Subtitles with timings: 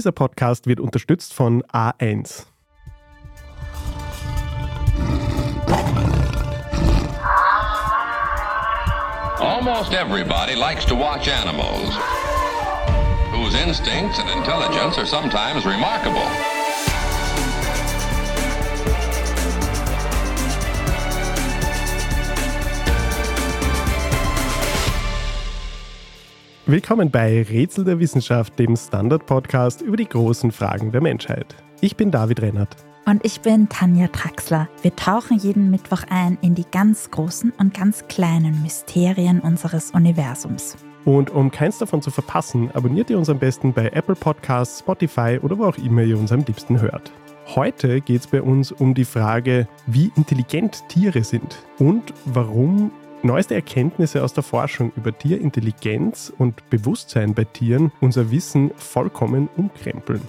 [0.00, 2.46] Dieser Podcast wird unterstützt von A1.
[9.38, 11.94] Almost everybody likes to watch animals,
[13.30, 16.59] whose instincts and intelligence are sometimes remarkable.
[26.70, 31.56] Willkommen bei Rätsel der Wissenschaft, dem Standard-Podcast über die großen Fragen der Menschheit.
[31.80, 32.76] Ich bin David Rennert.
[33.06, 34.68] Und ich bin Tanja Traxler.
[34.80, 40.76] Wir tauchen jeden Mittwoch ein in die ganz großen und ganz kleinen Mysterien unseres Universums.
[41.04, 45.40] Und um keins davon zu verpassen, abonniert ihr uns am besten bei Apple Podcasts, Spotify
[45.42, 47.10] oder wo auch immer ihr uns am liebsten hört.
[47.56, 53.54] Heute geht es bei uns um die Frage, wie intelligent Tiere sind und warum neueste
[53.54, 60.22] Erkenntnisse aus der Forschung über Tierintelligenz und Bewusstsein bei Tieren unser Wissen vollkommen umkrempeln.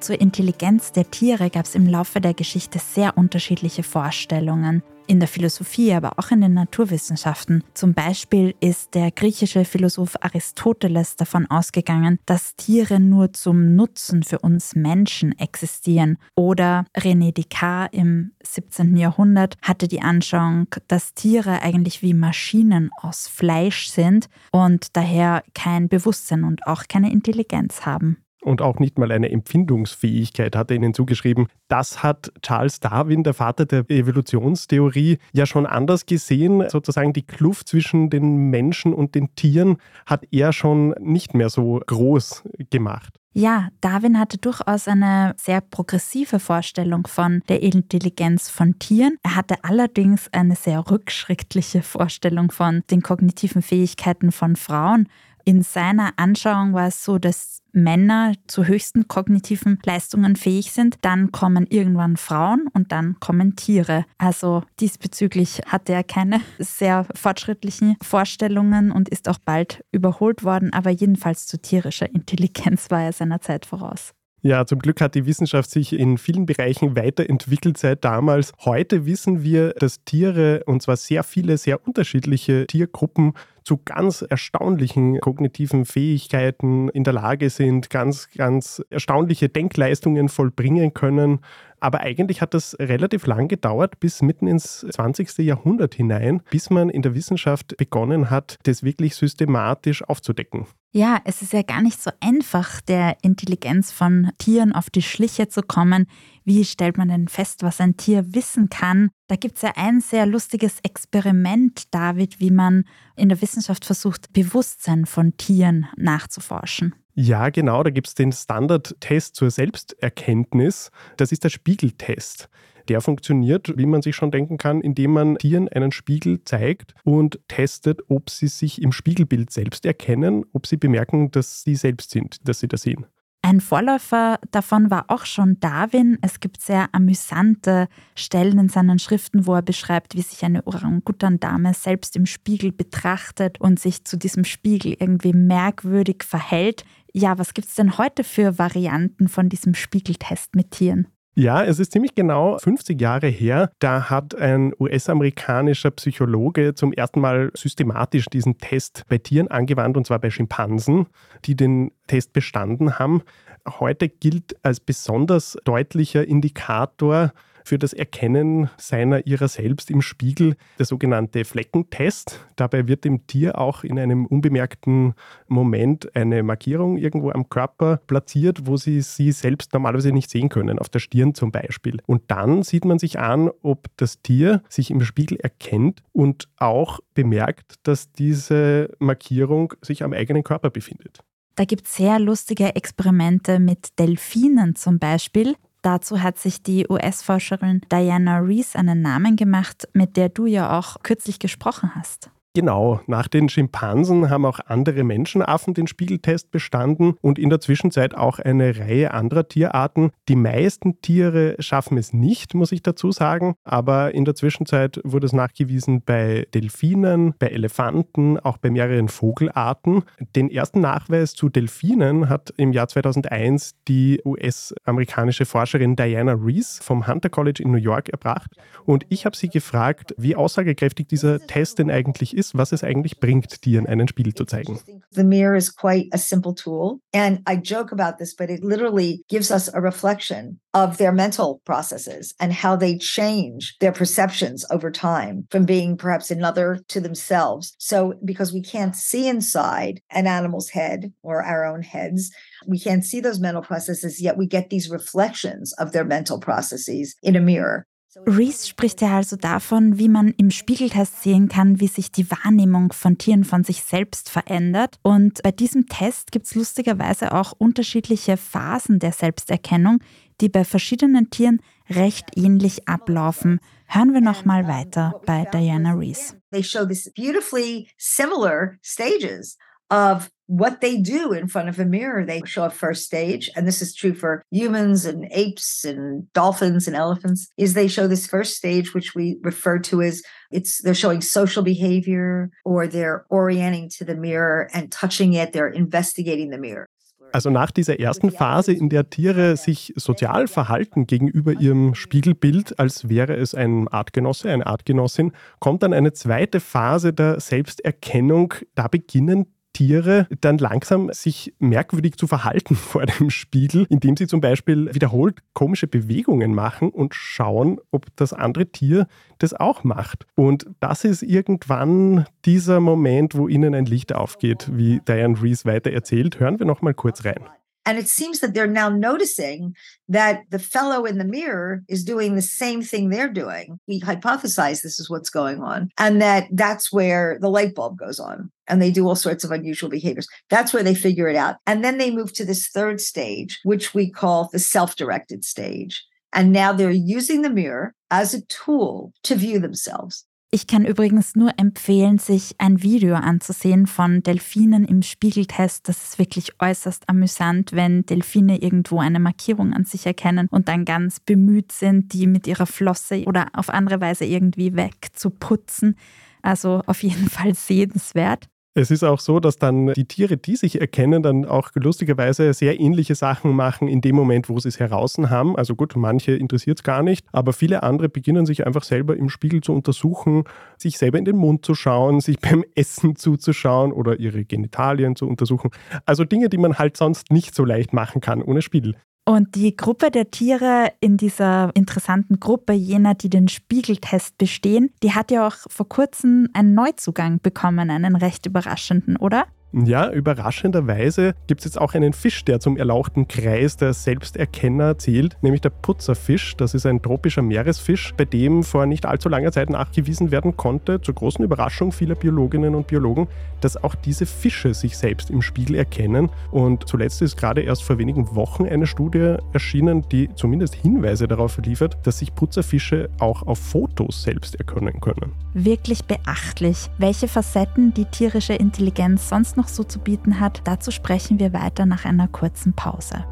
[0.00, 4.82] Zur Intelligenz der Tiere gab es im Laufe der Geschichte sehr unterschiedliche Vorstellungen.
[5.08, 7.62] In der Philosophie, aber auch in den Naturwissenschaften.
[7.74, 14.40] Zum Beispiel ist der griechische Philosoph Aristoteles davon ausgegangen, dass Tiere nur zum Nutzen für
[14.40, 16.18] uns Menschen existieren.
[16.34, 18.96] Oder René Descartes im 17.
[18.96, 25.88] Jahrhundert hatte die Anschauung, dass Tiere eigentlich wie Maschinen aus Fleisch sind und daher kein
[25.88, 30.94] Bewusstsein und auch keine Intelligenz haben und auch nicht mal eine Empfindungsfähigkeit hat er ihnen
[30.94, 31.48] zugeschrieben.
[31.68, 36.68] Das hat Charles Darwin, der Vater der Evolutionstheorie, ja schon anders gesehen.
[36.68, 41.80] Sozusagen die Kluft zwischen den Menschen und den Tieren hat er schon nicht mehr so
[41.86, 43.14] groß gemacht.
[43.38, 49.18] Ja, Darwin hatte durchaus eine sehr progressive Vorstellung von der Intelligenz von Tieren.
[49.22, 55.06] Er hatte allerdings eine sehr rückschrittliche Vorstellung von den kognitiven Fähigkeiten von Frauen.
[55.44, 61.30] In seiner Anschauung war es so, dass Männer zu höchsten kognitiven Leistungen fähig sind, dann
[61.30, 64.06] kommen irgendwann Frauen und dann kommen Tiere.
[64.18, 70.90] Also diesbezüglich hatte er keine sehr fortschrittlichen Vorstellungen und ist auch bald überholt worden, aber
[70.90, 74.14] jedenfalls zu tierischer Intelligenz war er seiner Zeit voraus.
[74.42, 78.52] Ja, zum Glück hat die Wissenschaft sich in vielen Bereichen weiterentwickelt seit damals.
[78.64, 83.32] Heute wissen wir, dass Tiere, und zwar sehr viele, sehr unterschiedliche Tiergruppen,
[83.66, 91.40] zu ganz erstaunlichen kognitiven Fähigkeiten in der Lage sind, ganz, ganz erstaunliche Denkleistungen vollbringen können.
[91.80, 95.38] Aber eigentlich hat das relativ lang gedauert, bis mitten ins 20.
[95.38, 100.66] Jahrhundert hinein, bis man in der Wissenschaft begonnen hat, das wirklich systematisch aufzudecken.
[100.92, 105.48] Ja, es ist ja gar nicht so einfach, der Intelligenz von Tieren auf die Schliche
[105.48, 106.06] zu kommen.
[106.46, 109.10] Wie stellt man denn fest, was ein Tier wissen kann?
[109.26, 112.84] Da gibt es ja ein sehr lustiges Experiment, David, wie man
[113.16, 116.94] in der Wissenschaft versucht, Bewusstsein von Tieren nachzuforschen.
[117.14, 120.92] Ja, genau, da gibt es den Standardtest zur Selbsterkenntnis.
[121.16, 122.48] Das ist der Spiegeltest.
[122.86, 127.40] Der funktioniert, wie man sich schon denken kann, indem man Tieren einen Spiegel zeigt und
[127.48, 132.46] testet, ob sie sich im Spiegelbild selbst erkennen, ob sie bemerken, dass sie selbst sind,
[132.46, 133.06] dass sie da sehen.
[133.46, 136.18] Ein Vorläufer davon war auch schon Darwin.
[136.20, 137.86] Es gibt sehr amüsante
[138.16, 143.60] Stellen in seinen Schriften, wo er beschreibt, wie sich eine Orangutan-Dame selbst im Spiegel betrachtet
[143.60, 146.84] und sich zu diesem Spiegel irgendwie merkwürdig verhält.
[147.12, 151.06] Ja, was gibt es denn heute für Varianten von diesem Spiegeltest mit Tieren?
[151.38, 153.70] Ja, es ist ziemlich genau 50 Jahre her.
[153.78, 160.06] Da hat ein US-amerikanischer Psychologe zum ersten Mal systematisch diesen Test bei Tieren angewandt, und
[160.06, 161.08] zwar bei Schimpansen,
[161.44, 163.20] die den Test bestanden haben.
[163.68, 167.32] Heute gilt als besonders deutlicher Indikator
[167.66, 172.46] für das Erkennen seiner ihrer selbst im Spiegel der sogenannte Fleckentest.
[172.54, 175.14] Dabei wird dem Tier auch in einem unbemerkten
[175.48, 180.78] Moment eine Markierung irgendwo am Körper platziert, wo sie sie selbst normalerweise nicht sehen können,
[180.78, 181.98] auf der Stirn zum Beispiel.
[182.06, 187.00] Und dann sieht man sich an, ob das Tier sich im Spiegel erkennt und auch
[187.14, 191.18] bemerkt, dass diese Markierung sich am eigenen Körper befindet.
[191.56, 195.56] Da gibt es sehr lustige Experimente mit Delfinen zum Beispiel.
[195.86, 200.96] Dazu hat sich die US-Forscherin Diana Rees einen Namen gemacht, mit der du ja auch
[201.04, 202.28] kürzlich gesprochen hast.
[202.56, 208.14] Genau, nach den Schimpansen haben auch andere Menschenaffen den Spiegeltest bestanden und in der Zwischenzeit
[208.14, 210.10] auch eine Reihe anderer Tierarten.
[210.30, 215.26] Die meisten Tiere schaffen es nicht, muss ich dazu sagen, aber in der Zwischenzeit wurde
[215.26, 220.04] es nachgewiesen bei Delfinen, bei Elefanten, auch bei mehreren Vogelarten.
[220.34, 227.06] Den ersten Nachweis zu Delfinen hat im Jahr 2001 die US-amerikanische Forscherin Diana Rees vom
[227.06, 228.52] Hunter College in New York erbracht
[228.86, 232.84] und ich habe sie gefragt, wie aussagekräftig dieser Test denn eigentlich ist ist, was es
[232.84, 234.78] eigentlich bringt, Tieren einen Spiegel zu zeigen.
[235.12, 237.00] The mirror is quite a simple tool.
[237.12, 241.60] And I joke about this, but it literally gives us a reflection of their mental
[241.64, 247.74] processes and how they change their perceptions over time from being perhaps another to themselves.
[247.78, 252.30] So, because we can't see inside an animal's head or our own heads,
[252.66, 257.16] we can't see those mental processes, yet we get these reflections of their mental processes
[257.22, 257.86] in a mirror.
[258.24, 262.92] Reese spricht ja also davon, wie man im Spiegeltest sehen kann, wie sich die Wahrnehmung
[262.92, 264.98] von Tieren von sich selbst verändert.
[265.02, 270.00] Und bei diesem Test gibt es lustigerweise auch unterschiedliche Phasen der Selbsterkennung,
[270.40, 273.60] die bei verschiedenen Tieren recht ähnlich ablaufen.
[273.86, 276.34] Hören wir noch mal weiter bei Diana Reese.
[276.50, 279.56] They show this beautifully similar stages
[279.90, 282.24] of what they do in front of a mirror.
[282.24, 286.86] They show a first stage, and this is true for humans and apes and dolphins
[286.86, 290.94] and elephants, is they show this first stage, which we refer to as it's they're
[290.94, 296.58] showing social behavior or they're orienting to the mirror and touching it, they're investigating the
[296.58, 296.88] mirror.
[297.32, 303.08] Also nach dieser ersten Phase, in der Tiere sich sozial verhalten gegenüber ihrem Spiegelbild, als
[303.08, 308.54] wäre es ein Artgenosse, eine Artgenossin, kommt dann eine zweite Phase der Selbsterkennung.
[308.74, 314.40] Da beginnen Tiere dann langsam sich merkwürdig zu verhalten vor dem Spiegel, indem sie zum
[314.40, 320.26] Beispiel wiederholt komische Bewegungen machen und schauen, ob das andere Tier das auch macht.
[320.34, 325.90] Und das ist irgendwann dieser Moment, wo ihnen ein Licht aufgeht, wie Diane Reese weiter
[325.90, 326.40] erzählt.
[326.40, 327.44] Hören wir noch mal kurz rein.
[327.86, 329.74] And it seems that they're now noticing
[330.08, 333.78] that the fellow in the mirror is doing the same thing they're doing.
[333.86, 338.18] We hypothesize this is what's going on, and that that's where the light bulb goes
[338.18, 338.50] on.
[338.68, 340.26] And they do all sorts of unusual behaviors.
[340.50, 341.56] That's where they figure it out.
[341.68, 346.04] And then they move to this third stage, which we call the self directed stage.
[346.32, 350.26] And now they're using the mirror as a tool to view themselves.
[350.56, 355.86] Ich kann übrigens nur empfehlen, sich ein Video anzusehen von Delfinen im Spiegeltest.
[355.86, 360.86] Das ist wirklich äußerst amüsant, wenn Delfine irgendwo eine Markierung an sich erkennen und dann
[360.86, 365.94] ganz bemüht sind, die mit ihrer Flosse oder auf andere Weise irgendwie wegzuputzen.
[366.40, 368.48] Also auf jeden Fall sehenswert.
[368.78, 372.78] Es ist auch so, dass dann die Tiere, die sich erkennen, dann auch lustigerweise sehr
[372.78, 375.56] ähnliche Sachen machen in dem Moment, wo sie es heraus haben.
[375.56, 379.30] Also gut, manche interessiert es gar nicht, aber viele andere beginnen sich einfach selber im
[379.30, 380.44] Spiegel zu untersuchen,
[380.76, 385.26] sich selber in den Mund zu schauen, sich beim Essen zuzuschauen oder ihre Genitalien zu
[385.26, 385.70] untersuchen.
[386.04, 388.94] Also Dinge, die man halt sonst nicht so leicht machen kann ohne Spiegel.
[389.28, 395.14] Und die Gruppe der Tiere in dieser interessanten Gruppe jener, die den Spiegeltest bestehen, die
[395.14, 399.46] hat ja auch vor kurzem einen Neuzugang bekommen, einen recht überraschenden, oder?
[399.72, 405.36] Ja, überraschenderweise gibt es jetzt auch einen Fisch, der zum erlauchten Kreis der Selbsterkenner zählt,
[405.42, 406.56] nämlich der Putzerfisch.
[406.56, 411.00] Das ist ein tropischer Meeresfisch, bei dem vor nicht allzu langer Zeit nachgewiesen werden konnte,
[411.02, 413.26] zur großen Überraschung vieler Biologinnen und Biologen,
[413.60, 416.30] dass auch diese Fische sich selbst im Spiegel erkennen.
[416.50, 421.58] Und zuletzt ist gerade erst vor wenigen Wochen eine Studie erschienen, die zumindest Hinweise darauf
[421.58, 425.32] liefert, dass sich Putzerfische auch auf Fotos selbst erkennen können.
[425.54, 431.38] Wirklich beachtlich, welche Facetten die tierische Intelligenz sonst noch so zu bieten hat, dazu sprechen
[431.38, 433.24] wir weiter nach einer kurzen Pause.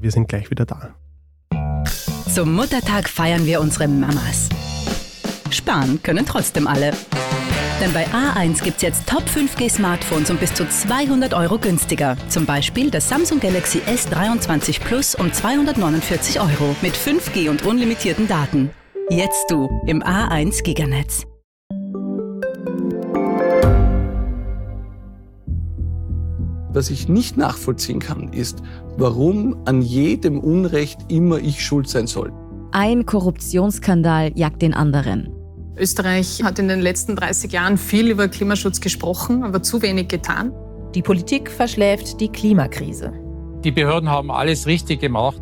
[0.00, 0.94] Wir sind gleich wieder da.
[2.32, 4.48] Zum Muttertag feiern wir unsere Mamas.
[5.50, 6.92] Sparen können trotzdem alle.
[7.80, 12.16] Denn bei A1 gibt's jetzt Top 5G Smartphones um bis zu 200 Euro günstiger.
[12.28, 18.70] Zum Beispiel das Samsung Galaxy S23 Plus um 249 Euro mit 5G und unlimitierten Daten.
[19.08, 21.22] Jetzt du im A1 Giganetz.
[26.70, 28.64] Was ich nicht nachvollziehen kann, ist,
[28.96, 32.32] warum an jedem Unrecht immer ich schuld sein soll.
[32.72, 35.32] Ein Korruptionsskandal jagt den anderen.
[35.76, 40.52] Österreich hat in den letzten 30 Jahren viel über Klimaschutz gesprochen, aber zu wenig getan.
[40.96, 43.12] Die Politik verschläft die Klimakrise.
[43.62, 45.40] Die Behörden haben alles richtig gemacht.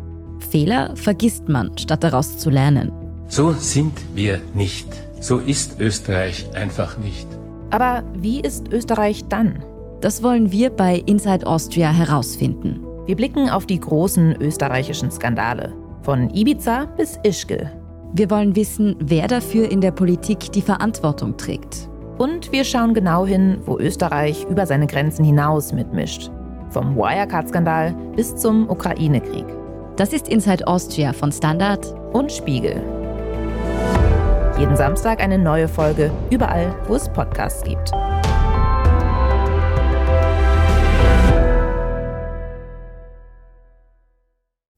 [0.51, 2.91] Fehler vergisst man, statt daraus zu lernen.
[3.27, 4.87] So sind wir nicht.
[5.19, 7.27] So ist Österreich einfach nicht.
[7.71, 9.63] Aber wie ist Österreich dann?
[10.01, 12.85] Das wollen wir bei Inside Austria herausfinden.
[13.05, 15.73] Wir blicken auf die großen österreichischen Skandale.
[16.03, 17.71] Von Ibiza bis Ischgl.
[18.13, 21.89] Wir wollen wissen, wer dafür in der Politik die Verantwortung trägt.
[22.17, 26.31] Und wir schauen genau hin, wo Österreich über seine Grenzen hinaus mitmischt.
[26.69, 29.45] Vom Wirecard-Skandal bis zum Ukraine-Krieg.
[29.97, 32.81] Das ist Inside Austria von Standard und Spiegel.
[34.57, 37.91] Jeden Samstag eine neue Folge, überall, wo es Podcasts gibt.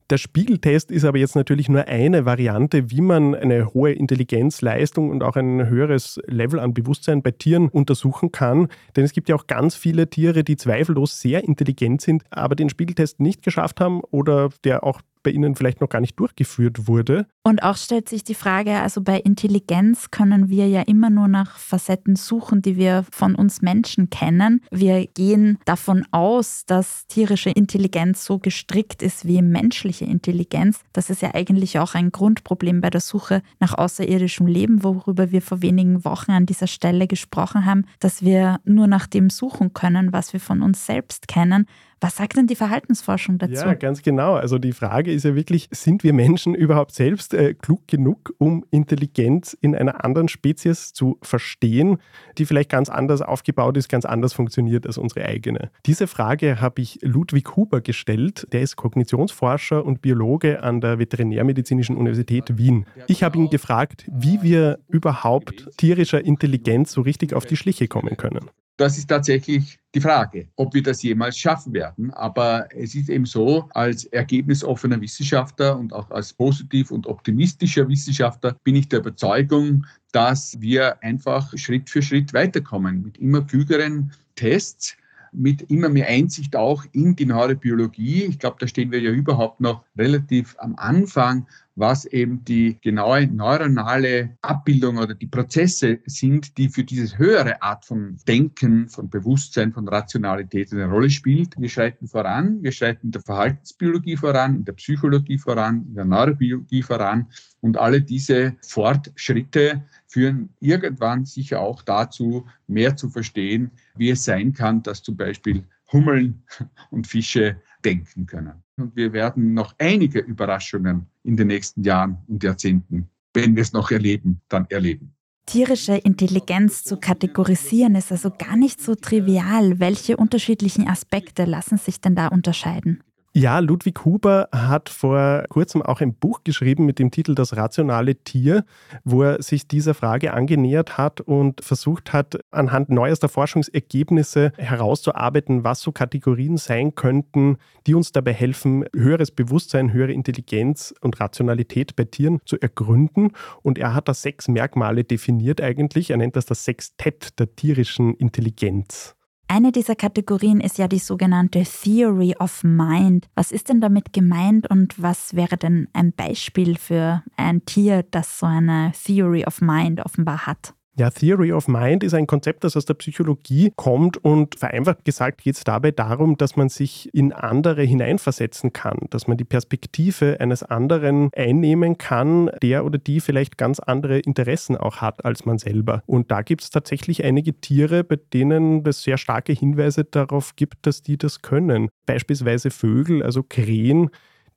[0.10, 5.22] Der Spiegeltest ist aber jetzt natürlich nur eine Variante, wie man eine hohe Intelligenzleistung und
[5.22, 8.70] auch ein höheres Level an Bewusstsein bei Tieren untersuchen kann.
[8.96, 12.70] Denn es gibt ja auch ganz viele Tiere, die zweifellos sehr intelligent sind, aber den
[12.70, 17.28] Spiegeltest nicht geschafft haben oder der auch bei Ihnen vielleicht noch gar nicht durchgeführt wurde.
[17.44, 21.58] Und auch stellt sich die Frage, also bei Intelligenz können wir ja immer nur nach
[21.58, 24.62] Facetten suchen, die wir von uns Menschen kennen.
[24.72, 30.80] Wir gehen davon aus, dass tierische Intelligenz so gestrickt ist wie menschliche Intelligenz.
[30.94, 35.42] Das ist ja eigentlich auch ein Grundproblem bei der Suche nach außerirdischem Leben, worüber wir
[35.42, 40.14] vor wenigen Wochen an dieser Stelle gesprochen haben, dass wir nur nach dem suchen können,
[40.14, 41.66] was wir von uns selbst kennen.
[42.00, 43.54] Was sagt denn die Verhaltensforschung dazu?
[43.54, 44.36] Ja, ganz genau.
[44.36, 48.64] Also die Frage ist ja wirklich, sind wir Menschen überhaupt selbst äh, klug genug, um
[48.70, 51.98] Intelligenz in einer anderen Spezies zu verstehen,
[52.38, 55.72] die vielleicht ganz anders aufgebaut ist, ganz anders funktioniert als unsere eigene?
[55.86, 58.48] Diese Frage habe ich Ludwig Huber gestellt.
[58.52, 62.86] Der ist Kognitionsforscher und Biologe an der Veterinärmedizinischen Universität Wien.
[63.08, 68.18] Ich habe ihn gefragt, wie wir überhaupt tierischer Intelligenz so richtig auf die Schliche kommen
[68.18, 68.50] können.
[68.78, 72.12] Das ist tatsächlich die Frage, ob wir das jemals schaffen werden.
[72.12, 78.56] Aber es ist eben so, als ergebnisoffener Wissenschaftler und auch als positiv und optimistischer Wissenschaftler
[78.64, 84.96] bin ich der Überzeugung, dass wir einfach Schritt für Schritt weiterkommen mit immer klügeren Tests
[85.32, 88.24] mit immer mehr Einsicht auch in die Neurobiologie.
[88.24, 91.46] Ich glaube, da stehen wir ja überhaupt noch relativ am Anfang,
[91.78, 97.86] was eben die genaue neuronale Abbildung oder die Prozesse sind, die für diese höhere Art
[97.86, 101.54] von Denken, von Bewusstsein, von Rationalität eine Rolle spielt.
[101.56, 106.06] Wir schreiten voran, wir schreiten in der Verhaltensbiologie voran, in der Psychologie voran, in der
[106.06, 107.28] Neurobiologie voran
[107.62, 114.54] und alle diese Fortschritte führen irgendwann sicher auch dazu, mehr zu verstehen, wie es sein
[114.54, 116.42] kann, dass zum Beispiel Hummeln
[116.90, 118.64] und Fische denken können.
[118.78, 123.74] Und wir werden noch einige Überraschungen in den nächsten Jahren und Jahrzehnten, wenn wir es
[123.74, 125.14] noch erleben, dann erleben.
[125.48, 129.80] Tierische Intelligenz zu kategorisieren ist also gar nicht so trivial.
[129.80, 133.02] Welche unterschiedlichen Aspekte lassen sich denn da unterscheiden?
[133.40, 138.16] Ja, Ludwig Huber hat vor kurzem auch ein Buch geschrieben mit dem Titel Das rationale
[138.16, 138.66] Tier,
[139.04, 145.82] wo er sich dieser Frage angenähert hat und versucht hat, anhand neuester Forschungsergebnisse herauszuarbeiten, was
[145.82, 152.06] so Kategorien sein könnten, die uns dabei helfen, höheres Bewusstsein, höhere Intelligenz und Rationalität bei
[152.06, 153.34] Tieren zu ergründen.
[153.62, 156.10] Und er hat da sechs Merkmale definiert eigentlich.
[156.10, 159.17] Er nennt das das Sextett der tierischen Intelligenz.
[159.50, 163.30] Eine dieser Kategorien ist ja die sogenannte Theory of Mind.
[163.34, 168.40] Was ist denn damit gemeint und was wäre denn ein Beispiel für ein Tier, das
[168.40, 170.74] so eine Theory of Mind offenbar hat?
[171.00, 175.44] Ja, Theory of Mind ist ein Konzept, das aus der Psychologie kommt und vereinfacht gesagt
[175.44, 180.38] geht es dabei darum, dass man sich in andere hineinversetzen kann, dass man die Perspektive
[180.40, 185.60] eines anderen einnehmen kann, der oder die vielleicht ganz andere Interessen auch hat als man
[185.60, 186.02] selber.
[186.08, 190.88] Und da gibt es tatsächlich einige Tiere, bei denen es sehr starke Hinweise darauf gibt,
[190.88, 191.90] dass die das können.
[192.08, 194.10] Beispielsweise Vögel, also Krähen,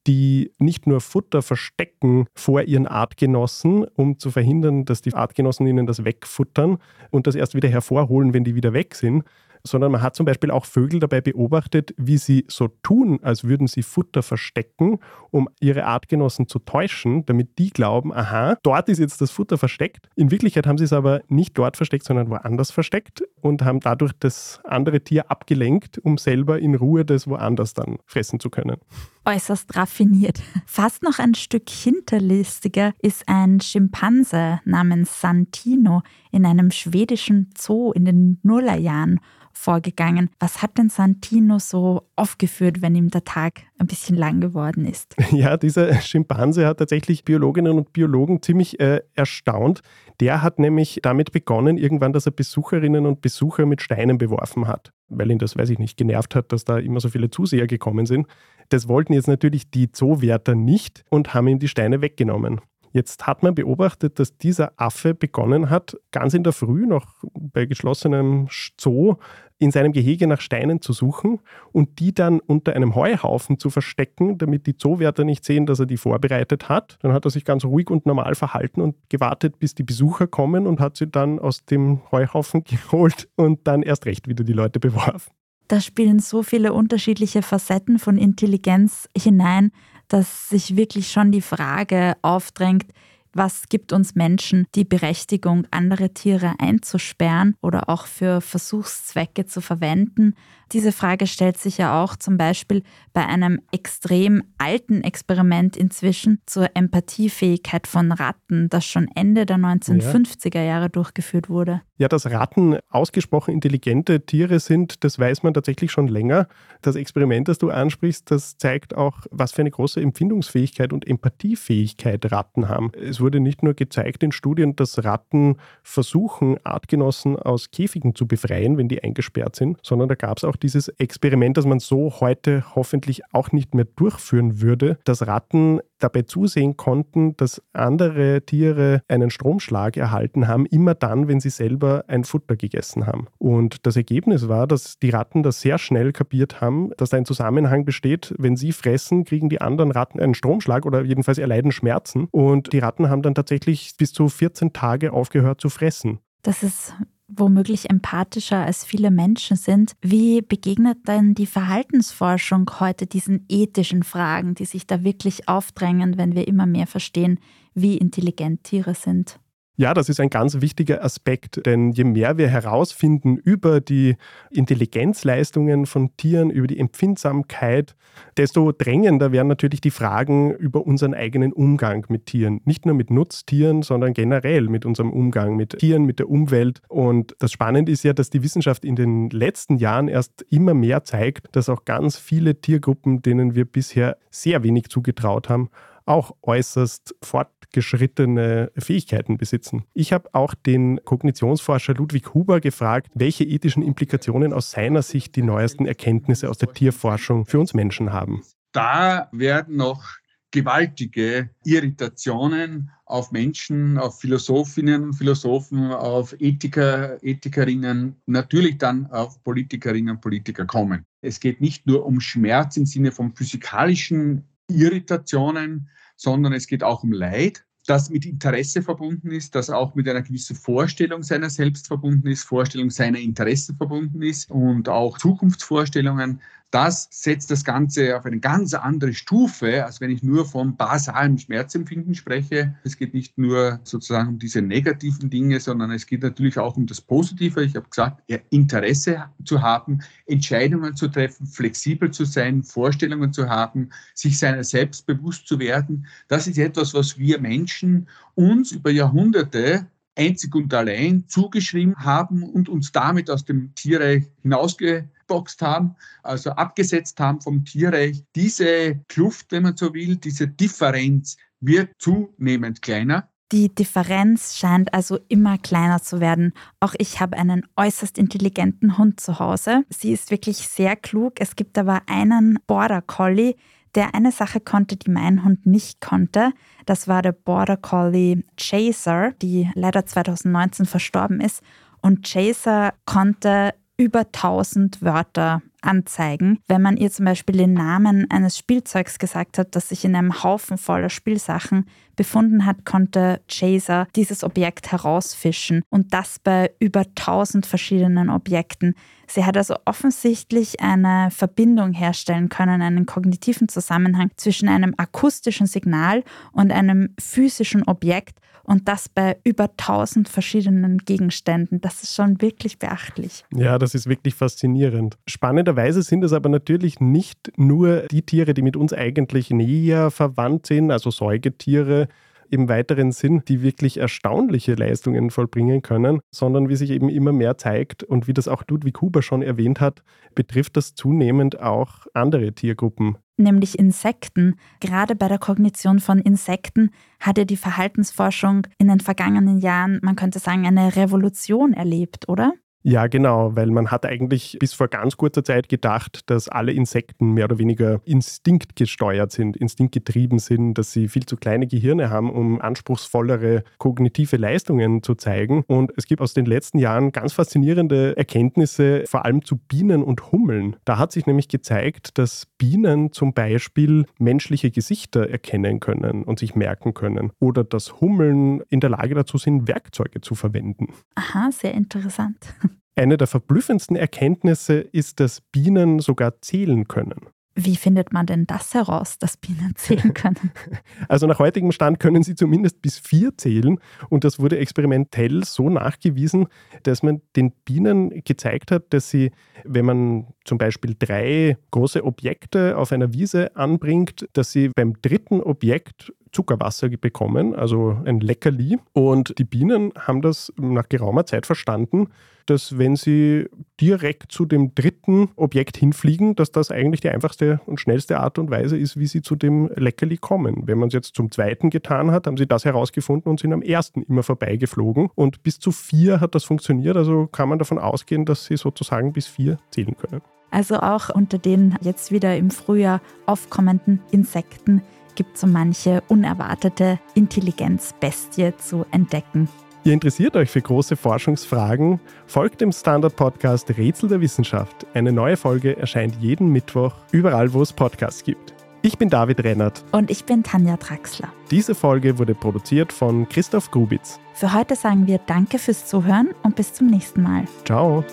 [0.07, 5.87] die nicht nur Futter verstecken vor ihren Artgenossen, um zu verhindern, dass die Artgenossen ihnen
[5.87, 6.79] das wegfuttern
[7.11, 9.25] und das erst wieder hervorholen, wenn die wieder weg sind,
[9.65, 13.67] sondern man hat zum Beispiel auch Vögel dabei beobachtet, wie sie so tun, als würden
[13.67, 14.99] sie Futter verstecken,
[15.31, 20.09] um ihre Artgenossen zu täuschen, damit die glauben, aha, dort ist jetzt das Futter versteckt.
[20.17, 24.13] In Wirklichkeit haben sie es aber nicht dort versteckt, sondern woanders versteckt und haben dadurch
[24.19, 28.79] das andere Tier abgelenkt, um selber in Ruhe das woanders dann fressen zu können
[29.25, 30.43] äußerst raffiniert.
[30.67, 38.05] Fast noch ein Stück hinterlistiger ist ein Schimpanse namens Santino in einem schwedischen Zoo in
[38.05, 39.21] den Nullerjahren
[39.53, 40.31] vorgegangen.
[40.39, 45.17] Was hat denn Santino so aufgeführt, wenn ihm der Tag ein bisschen lang geworden ist?
[45.33, 49.81] Ja, dieser Schimpanse hat tatsächlich Biologinnen und Biologen ziemlich äh, erstaunt.
[50.19, 54.93] Der hat nämlich damit begonnen, irgendwann, dass er Besucherinnen und Besucher mit Steinen beworfen hat,
[55.09, 58.07] weil ihn das, weiß ich nicht, genervt hat, dass da immer so viele Zuseher gekommen
[58.07, 58.27] sind.
[58.71, 62.61] Das wollten jetzt natürlich die Zoowärter nicht und haben ihm die Steine weggenommen.
[62.93, 67.67] Jetzt hat man beobachtet, dass dieser Affe begonnen hat, ganz in der Früh noch bei
[67.67, 69.17] geschlossenem Zoo
[69.59, 71.39] in seinem Gehege nach Steinen zu suchen
[71.71, 75.87] und die dann unter einem Heuhaufen zu verstecken, damit die Zoowärter nicht sehen, dass er
[75.87, 76.99] die vorbereitet hat.
[77.03, 80.67] Dann hat er sich ganz ruhig und normal verhalten und gewartet, bis die Besucher kommen
[80.67, 84.81] und hat sie dann aus dem Heuhaufen geholt und dann erst recht wieder die Leute
[84.81, 85.31] beworfen.
[85.69, 89.71] Da spielen so viele unterschiedliche Facetten von Intelligenz hinein,
[90.11, 92.93] dass sich wirklich schon die Frage aufdrängt,
[93.33, 100.35] Was gibt uns Menschen die Berechtigung, andere Tiere einzusperren oder auch für Versuchszwecke zu verwenden?
[100.73, 106.69] Diese Frage stellt sich ja auch zum Beispiel bei einem extrem alten Experiment inzwischen zur
[106.75, 111.83] Empathiefähigkeit von Ratten, das schon Ende der 1950er Jahre durchgeführt wurde.
[111.99, 116.47] Ja, dass Ratten ausgesprochen intelligente Tiere sind, das weiß man tatsächlich schon länger.
[116.83, 122.31] Das Experiment, das du ansprichst, das zeigt auch, was für eine große Empfindungsfähigkeit und Empathiefähigkeit
[122.33, 122.93] Ratten haben.
[122.95, 128.79] Es wurde nicht nur gezeigt in Studien, dass Ratten versuchen, Artgenossen aus Käfigen zu befreien,
[128.79, 132.65] wenn die eingesperrt sind, sondern da gab es auch dieses Experiment, das man so heute
[132.75, 139.31] hoffentlich auch nicht mehr durchführen würde, dass Ratten dabei zusehen konnten, dass andere Tiere einen
[139.31, 143.27] Stromschlag erhalten haben, immer dann, wenn sie selber ein Futter gegessen haben.
[143.39, 147.27] Und das Ergebnis war, dass die Ratten das sehr schnell kapiert haben, dass da ein
[147.27, 152.29] Zusammenhang besteht, wenn sie fressen, kriegen die anderen Ratten einen Stromschlag oder jedenfalls erleiden Schmerzen.
[152.31, 156.21] Und die Ratten haben dann tatsächlich bis zu 14 Tage aufgehört zu fressen.
[156.43, 156.95] Das ist
[157.37, 159.93] womöglich empathischer als viele Menschen sind.
[160.03, 166.35] Wie begegnet denn die Verhaltensforschung heute diesen ethischen Fragen, die sich da wirklich aufdrängen, wenn
[166.35, 167.39] wir immer mehr verstehen,
[167.75, 169.39] wie intelligent Tiere sind?
[169.81, 174.17] Ja, das ist ein ganz wichtiger Aspekt, denn je mehr wir herausfinden über die
[174.51, 177.97] Intelligenzleistungen von Tieren, über die Empfindsamkeit,
[178.37, 182.61] desto drängender werden natürlich die Fragen über unseren eigenen Umgang mit Tieren.
[182.67, 186.83] Nicht nur mit Nutztieren, sondern generell mit unserem Umgang mit Tieren, mit der Umwelt.
[186.89, 191.05] Und das Spannende ist ja, dass die Wissenschaft in den letzten Jahren erst immer mehr
[191.05, 195.71] zeigt, dass auch ganz viele Tiergruppen, denen wir bisher sehr wenig zugetraut haben,
[196.07, 199.85] auch äußerst fortgeschrittene Fähigkeiten besitzen.
[199.95, 205.43] Ich habe auch den Kognitionsforscher Ludwig Huber gefragt, welche ethischen Implikationen aus seiner Sicht die
[205.43, 208.43] neuesten Erkenntnisse aus der Tierforschung für uns Menschen haben.
[208.73, 219.07] Da werden noch gewaltige Irritationen auf Menschen, auf Philosophinnen, Philosophen, auf Ethiker, Ethikerinnen, natürlich dann
[219.07, 221.05] auf Politikerinnen und Politiker kommen.
[221.21, 227.03] Es geht nicht nur um Schmerz im Sinne von physikalischen Irritationen, sondern es geht auch
[227.03, 231.89] um Leid, das mit Interesse verbunden ist, das auch mit einer gewissen Vorstellung seiner selbst
[231.89, 236.41] verbunden ist, Vorstellung seiner Interessen verbunden ist und auch Zukunftsvorstellungen.
[236.73, 241.37] Das setzt das Ganze auf eine ganz andere Stufe, als wenn ich nur vom basalen
[241.37, 242.77] Schmerzempfinden spreche.
[242.85, 246.87] Es geht nicht nur sozusagen um diese negativen Dinge, sondern es geht natürlich auch um
[246.87, 247.65] das Positive.
[247.65, 253.91] Ich habe gesagt, Interesse zu haben, Entscheidungen zu treffen, flexibel zu sein, Vorstellungen zu haben,
[254.15, 256.07] sich seiner selbst bewusst zu werden.
[256.29, 262.69] Das ist etwas, was wir Menschen uns über Jahrhunderte einzig und allein zugeschrieben haben und
[262.69, 268.25] uns damit aus dem Tierreich hinausge geboxt haben, also abgesetzt haben vom Tierreich.
[268.35, 273.29] Diese Kluft, wenn man so will, diese Differenz wird zunehmend kleiner.
[273.53, 276.53] Die Differenz scheint also immer kleiner zu werden.
[276.79, 279.83] Auch ich habe einen äußerst intelligenten Hund zu Hause.
[279.89, 281.35] Sie ist wirklich sehr klug.
[281.41, 283.57] Es gibt aber einen Border Collie,
[283.95, 286.53] der eine Sache konnte, die mein Hund nicht konnte.
[286.87, 291.63] Das war der Border Collie Chaser, die leider 2019 verstorben ist.
[292.01, 296.59] Und Chaser konnte über 1000 Wörter anzeigen.
[296.69, 300.43] Wenn man ihr zum Beispiel den Namen eines Spielzeugs gesagt hat, das sich in einem
[300.43, 307.67] Haufen voller Spielsachen befunden hat, konnte Chaser dieses Objekt herausfischen und das bei über 1000
[307.67, 308.95] verschiedenen Objekten.
[309.31, 316.25] Sie hat also offensichtlich eine Verbindung herstellen können, einen kognitiven Zusammenhang zwischen einem akustischen Signal
[316.53, 321.81] und einem physischen Objekt und das bei über 1000 verschiedenen Gegenständen.
[321.81, 323.45] Das ist schon wirklich beachtlich.
[323.55, 325.17] Ja, das ist wirklich faszinierend.
[325.29, 330.67] Spannenderweise sind es aber natürlich nicht nur die Tiere, die mit uns eigentlich näher verwandt
[330.67, 332.09] sind, also Säugetiere,
[332.51, 337.57] im weiteren Sinn, die wirklich erstaunliche Leistungen vollbringen können, sondern wie sich eben immer mehr
[337.57, 340.03] zeigt und wie das auch Ludwig Huber schon erwähnt hat,
[340.35, 343.19] betrifft das zunehmend auch andere Tiergruppen.
[343.37, 344.57] Nämlich Insekten.
[344.81, 350.17] Gerade bei der Kognition von Insekten hat ja die Verhaltensforschung in den vergangenen Jahren, man
[350.17, 352.53] könnte sagen, eine Revolution erlebt, oder?
[352.83, 357.35] Ja, genau, weil man hat eigentlich bis vor ganz kurzer Zeit gedacht, dass alle Insekten
[357.35, 362.61] mehr oder weniger instinktgesteuert sind, instinktgetrieben sind, dass sie viel zu kleine Gehirne haben, um
[362.61, 365.63] anspruchsvollere kognitive Leistungen zu zeigen.
[365.67, 370.33] Und es gibt aus den letzten Jahren ganz faszinierende Erkenntnisse, vor allem zu Bienen und
[370.33, 370.77] Hummeln.
[370.87, 376.55] Da hat sich nämlich gezeigt, dass Bienen zum Beispiel menschliche Gesichter erkennen können und sich
[376.55, 377.33] merken können.
[377.41, 380.95] Oder dass Hummeln in der Lage dazu sind, Werkzeuge zu verwenden.
[381.17, 382.55] Aha, sehr interessant.
[383.01, 387.29] Eine der verblüffendsten Erkenntnisse ist, dass Bienen sogar zählen können.
[387.55, 390.53] Wie findet man denn das heraus, dass Bienen zählen können?
[391.09, 393.79] Also nach heutigem Stand können sie zumindest bis vier zählen
[394.11, 396.47] und das wurde experimentell so nachgewiesen,
[396.83, 399.31] dass man den Bienen gezeigt hat, dass sie,
[399.65, 405.41] wenn man zum Beispiel drei große Objekte auf einer Wiese anbringt, dass sie beim dritten
[405.41, 408.79] Objekt Zuckerwasser bekommen, also ein Leckerli.
[408.93, 412.09] Und die Bienen haben das nach geraumer Zeit verstanden,
[412.47, 413.49] dass wenn sie
[413.81, 418.51] direkt zu dem dritten Objekt hinfliegen, dass das eigentlich die einfachste und schnellste Art und
[418.51, 420.67] Weise ist, wie sie zu dem Leckerli kommen.
[420.67, 423.63] Wenn man es jetzt zum zweiten getan hat, haben sie das herausgefunden und sind am
[423.63, 425.11] ersten immer vorbeigeflogen.
[425.15, 429.13] Und bis zu vier hat das funktioniert, also kann man davon ausgehen, dass sie sozusagen
[429.13, 430.21] bis vier zählen können.
[430.51, 434.83] Also auch unter den jetzt wieder im Frühjahr aufkommenden Insekten
[435.15, 439.49] gibt es so manche unerwartete Intelligenzbestie zu entdecken.
[439.83, 442.01] Ihr interessiert euch für große Forschungsfragen?
[442.27, 444.87] Folgt dem Standard-Podcast Rätsel der Wissenschaft.
[444.93, 448.55] Eine neue Folge erscheint jeden Mittwoch, überall wo es Podcasts gibt.
[448.83, 449.85] Ich bin David Rennert.
[449.93, 451.29] Und ich bin Tanja Traxler.
[451.51, 454.19] Diese Folge wurde produziert von Christoph Grubitz.
[454.35, 457.45] Für heute sagen wir Danke fürs Zuhören und bis zum nächsten Mal.
[457.65, 458.05] Ciao.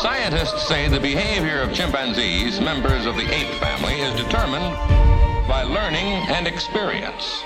[0.00, 4.74] Scientists say the behavior of chimpanzees, members of the ape family, is determined
[5.46, 7.44] by learning and experience.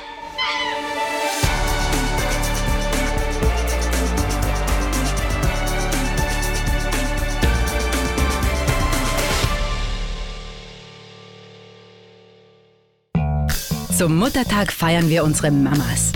[13.90, 16.12] Zum Muttertag feiern wir unsere Mamas.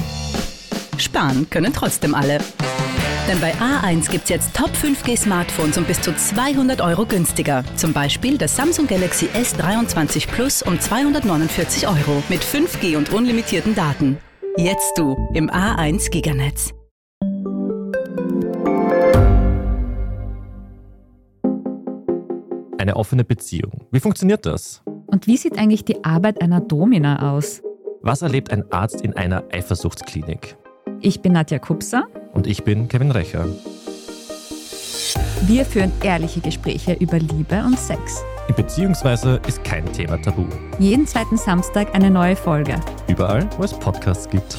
[0.99, 2.39] Sparen können trotzdem alle.
[3.29, 7.63] Denn bei A1 gibt's jetzt Top 5G Smartphones um bis zu 200 Euro günstiger.
[7.77, 14.17] Zum Beispiel das Samsung Galaxy S23 Plus um 249 Euro mit 5G und unlimitierten Daten.
[14.57, 16.73] Jetzt du im A1 Giganetz.
[22.79, 23.87] Eine offene Beziehung.
[23.91, 24.83] Wie funktioniert das?
[25.07, 27.61] Und wie sieht eigentlich die Arbeit einer Domina aus?
[28.01, 30.57] Was erlebt ein Arzt in einer Eifersuchtsklinik?
[31.01, 32.07] Ich bin Nadja Kupser.
[32.33, 33.47] Und ich bin Kevin Recher.
[35.43, 38.23] Wir führen ehrliche Gespräche über Liebe und Sex.
[38.57, 40.47] Beziehungsweise ist kein Thema tabu.
[40.79, 42.81] Jeden zweiten Samstag eine neue Folge.
[43.07, 44.59] Überall, wo es Podcasts gibt.